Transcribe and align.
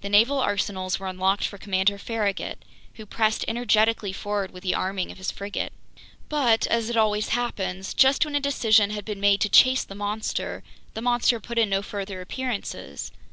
The 0.00 0.08
naval 0.08 0.38
arsenals 0.38 1.00
were 1.00 1.08
unlocked 1.08 1.42
for 1.42 1.58
Commander 1.58 1.98
Farragut, 1.98 2.58
who 2.94 3.04
pressed 3.04 3.44
energetically 3.48 4.12
forward 4.12 4.52
with 4.52 4.62
the 4.62 4.76
arming 4.76 5.10
of 5.10 5.18
his 5.18 5.32
frigate. 5.32 5.72
But, 6.28 6.68
as 6.68 6.88
it 6.88 6.96
always 6.96 7.30
happens, 7.30 7.92
just 7.92 8.24
when 8.24 8.36
a 8.36 8.40
decision 8.40 8.90
had 8.90 9.04
been 9.04 9.18
made 9.18 9.40
to 9.40 9.48
chase 9.48 9.82
the 9.82 9.96
monster, 9.96 10.62
the 10.94 11.02
monster 11.02 11.40
put 11.40 11.58
in 11.58 11.68
no 11.70 11.82
further 11.82 12.20
appearances. 12.20 13.10